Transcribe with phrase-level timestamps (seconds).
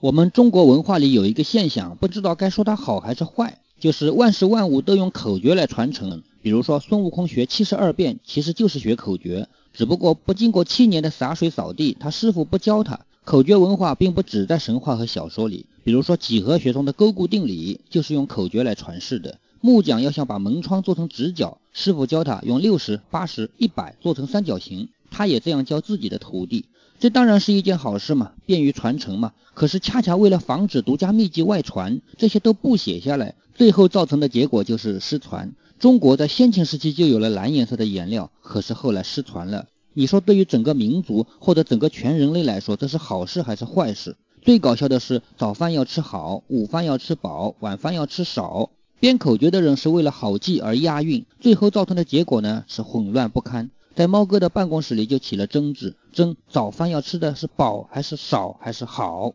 [0.00, 6.22] 我们中国文化里有一个现象，不知道该说它好还是坏，就是万事万物都用口诀来传承。
[6.40, 13.00] 比如说孙悟空学七十二变，其实就是学口诀，只不过不经过七年的洒水扫地，他师傅不教他。
[13.24, 19.38] 口诀文化并不只在神话和小说里，比如说几何学中的勾股定理就是用口诀来传世的。
[19.60, 26.66] 木匠要想把门窗做成直角，师傅教他用六十八十一百做成三角形，他也这样教自己的徒弟。
[27.00, 29.32] 这当然是一件好事嘛，便于传承嘛。
[29.52, 35.54] 可是恰恰为了防止独家秘籍外传，这些都不写下来，最后造成的结果就是失传。
[35.80, 39.66] 中国在先秦时期就有了蓝颜色的颜料，可是后来失传了。
[39.92, 44.14] 你说对于整个民族或者整个全人类来说，这是好事还是坏事？
[44.42, 48.70] 最搞笑的是，早饭要吃好，午饭要吃饱，晚饭要吃少。
[49.00, 53.70] 编口诀的人是为了好记而押韵，最后造成的结果呢是混乱不堪。
[53.98, 59.32] 在猫哥的办公室里就起了争执，争早饭要吃的是饱还是少还是好。